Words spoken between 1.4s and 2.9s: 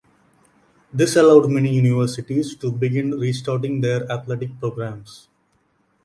many universities to